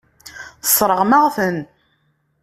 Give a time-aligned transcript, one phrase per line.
[0.61, 1.57] Tesseṛɣem-aɣ-ten.